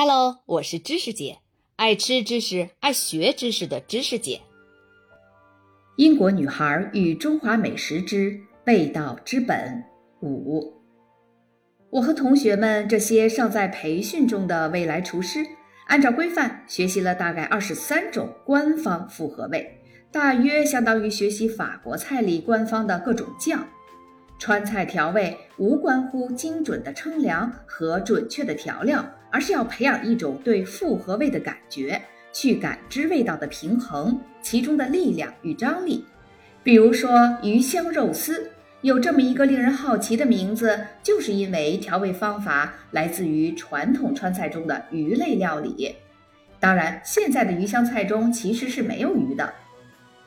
[0.00, 1.38] Hello，我是知识姐，
[1.74, 4.42] 爱吃知识、爱学知识的知识姐。
[5.96, 9.82] 英国女孩与中华美食之味道之本
[10.22, 10.72] 五。
[11.90, 15.44] 我和同学们这些尚在培训中的未来厨师，
[15.88, 23.66] 按照规范学习了大概二十三种官方复合味，大约相当于学习法国菜里官方的各种酱。
[24.38, 32.00] 川菜调味无关乎精准的称量和准确的调料，而是要培养一种对复合味的感觉，
[32.32, 36.04] 去感知味道的平衡，其中的力量与张力。
[36.62, 38.50] 比如说鱼香肉丝，
[38.82, 45.96] 有这么一个令人好奇的名字，就是因为调味方法来自于传统川菜中的鱼类料理。
[46.60, 49.54] 当然，现在的鱼香菜中其实是没有鱼的。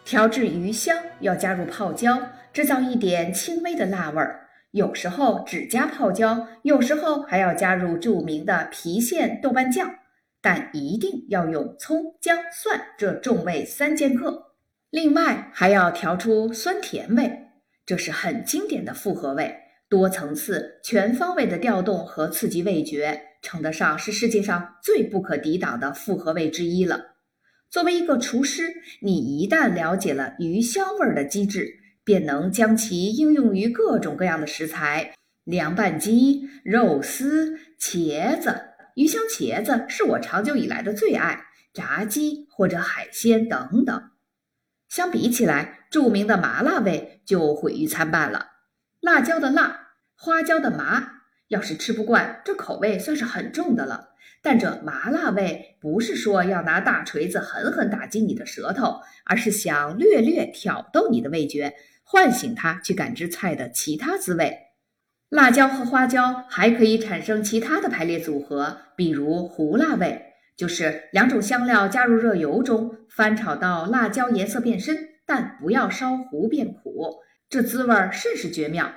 [0.03, 2.21] 调制鱼香要加入泡椒。
[2.53, 4.40] 制造一点轻微的辣味儿，
[4.71, 9.95] 有时候只加泡椒，有时候还要加入著名的郫县豆瓣酱，
[10.41, 14.53] 但一定要用葱、姜、蒜这重味三剑客。
[14.89, 17.47] 另外还要调出酸甜味，
[17.85, 19.53] 这是很经典的复合味，
[19.89, 27.17] 多层次、全方位的调动和刺激味觉，称得上是世界上最不可抵挡的复合味之一了。
[27.69, 31.80] 作为一个厨师，你一旦了解了鱼香味儿的机制。
[32.11, 35.13] 便能将其应用于各种各样的食材，
[35.45, 38.63] 凉拌鸡、肉丝、茄子、
[38.95, 44.09] 鱼香茄子是我长久以来的最爱，炸鸡或者海鲜等等。
[44.89, 48.47] 相比起来，著名的麻辣味就毁誉参半了。
[48.99, 54.09] 辣椒的辣，花椒的麻，要是吃不惯，这口味算是很重的了。
[54.41, 61.73] 但这麻辣味不是说要拿大锤子狠狠打击你的舌头，而是想略略挑逗你的味觉。
[62.11, 64.57] 唤醒它去感知菜的其他滋味。
[65.29, 78.91] 辣椒和花椒还可以产生其他的排列组合，比如胡辣味，就是两种香料加入热油中翻炒到辣椒颜色变深，但不要烧糊变苦，这滋味甚是绝妙。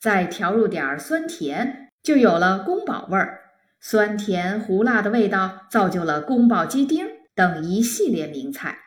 [0.00, 3.40] 再调入点儿酸甜，就有了宫保味儿。
[3.80, 8.78] 酸甜胡辣的味道造就了宫保鸡丁等一系列名菜。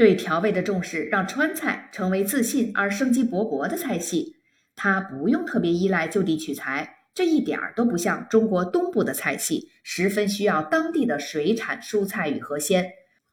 [0.00, 4.36] 对调味的重视，让川菜成为自信而生机勃勃的菜系。
[4.74, 12.90] 它不用特别依赖就地取材，这一点儿都不像中国东部的菜系，十分需要当地的水产蔬菜与河鲜。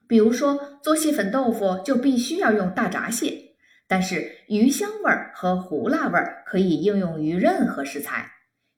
[0.09, 3.53] 比如说做蟹粉豆腐，就必须要用大闸蟹。
[3.87, 8.29] 但是鱼香味儿和胡辣味儿可以应用于任何食材。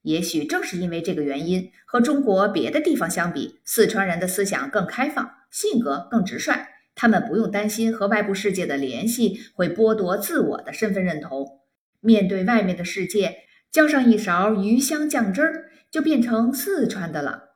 [0.04, 6.54] 也许正是因为这个原因，和中国别的地方相比，四川人的思想更开放，性格更直率。
[7.02, 11.62] 他们不用担心和外部世界的联系会剥夺自我的身份认同。
[12.02, 13.38] 面对外面的世界，
[13.72, 17.52] 浇上一勺鱼香酱汁儿，就变成四川的了。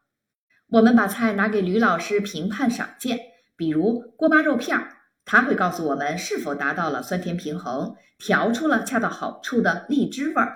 [0.69, 3.19] 我们把菜拿给吕老师评判赏鉴，
[3.57, 4.87] 比如锅巴肉片儿，
[5.25, 10.55] 他会告诉我们是否达到了酸甜平衡，调出了恰到好处的荔枝味儿，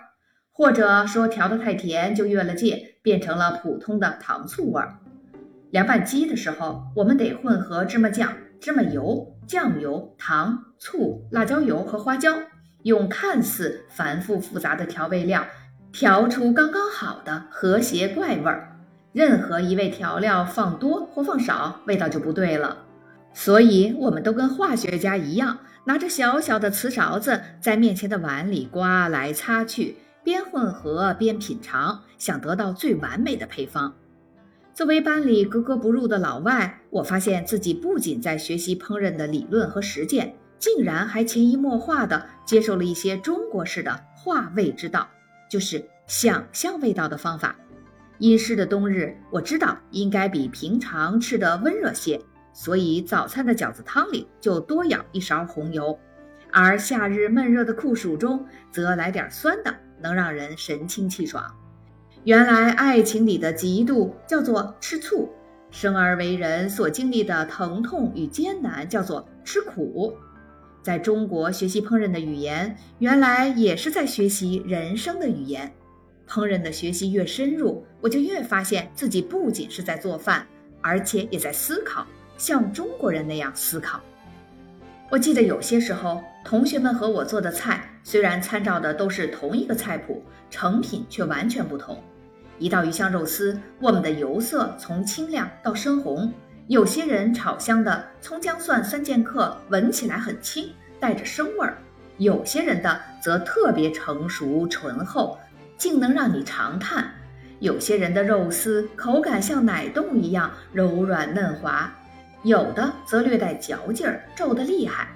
[0.54, 5.00] 或者说调得太甜就越了界，变成了普通的糖醋味儿。
[5.72, 8.34] 凉拌鸡的时候，我们得混合芝麻酱。
[8.60, 12.38] 芝麻油、酱油、糖、醋、辣椒油和花椒，
[12.84, 15.46] 用看似繁复复杂的调味料，
[15.92, 18.78] 调出刚刚好的和谐怪味儿。
[19.14, 22.86] 任何一味调料放多或放少，味道就不对了。
[23.34, 33.96] 所以，我们都跟化学家一样，拿着小小的瓷勺子，在面前的碗里刮来擦去，边混合边品尝，想得到最完美的配方。
[34.78, 45.10] 作为班里格格不入的老外，我发现自己不仅在学习烹饪的理论和实践，竟然还潜移默化地接受了一些中国式的化味之道，
[45.50, 47.56] 就是想象味道的方法。
[48.20, 52.22] 阴湿的冬日，我知道应该比平常吃的温热些，
[52.54, 55.98] 所以早餐的饺子汤里就多舀一勺红油；
[56.52, 61.44] 而夏日闷热的酷暑中，则来点酸的，能让人神清气爽。
[62.28, 65.30] 原来爱情里的嫉妒叫做吃醋，
[65.72, 70.14] 生而为人所经历的疼痛与艰难叫做吃苦。
[70.84, 75.72] 在中国学习烹饪的语言，原来也是在学习人生的语言。
[76.28, 80.46] 烹饪的学习越深入，我就越发现自己不仅是在做饭，
[80.82, 82.06] 而且也在思考，
[82.38, 84.02] 像中国人那样思考。
[85.10, 91.98] 我记得有些时候，同学们和我做的菜，虽然参照的都是同一个菜谱，成品却完全不同。
[92.60, 96.32] 一道鱼香肉丝，我们的油色从清亮到深红；
[96.68, 101.74] 有些人炒香的葱姜蒜三剑客，闻起来很轻，带着生味儿；
[102.18, 105.38] 有些人的则特别成熟醇厚，
[105.78, 107.14] 竟能让你长叹。
[107.60, 111.92] 有些人的肉丝口感像奶冻一样柔软嫩滑，
[112.44, 115.10] 有的则略带嚼劲儿，皱得厉害。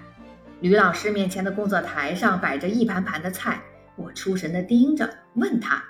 [0.60, 3.62] 吕老师面前的工作台上摆着一盘盘的菜，
[3.96, 5.84] 我出神地盯着，问他：“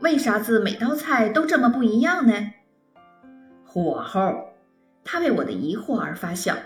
[0.00, 2.52] 为啥子每道菜都这么不一样呢？”
[3.64, 4.50] 火候，
[5.04, 6.56] 他为我的疑惑而发笑。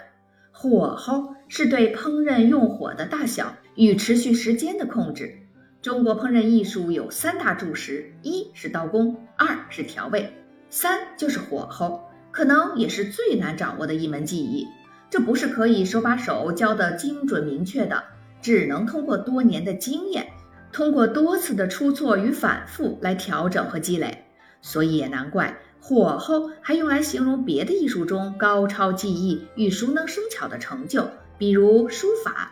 [0.52, 5.40] 火候是对烹饪用火的大小与持续时间的控制。
[5.82, 10.32] 中国烹饪艺术有三大柱石：一是刀工，二是调味，
[10.70, 12.08] 三就是火候。
[12.30, 14.66] 可能也是最难掌握的一门技艺。
[15.10, 18.02] 这不是可以手把手教的精准明确的，
[18.42, 20.26] 只能通过多年的经验，
[20.74, 24.26] 通过多次的出错与反复来调整和积累。
[24.60, 32.50] 所以也难怪火候还用来形容别的艺术中高超技艺与熟能生巧的成就，比如书法。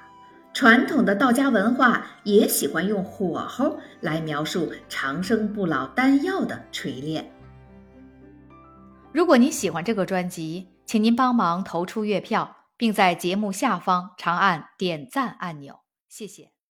[0.54, 7.32] 传统的道家文化也喜欢用火候来描述长生不老丹药的锤炼。
[9.12, 16.61] 如果您喜欢这个专辑，请您帮忙投出月票，并在节目下方长按点赞按钮，谢谢。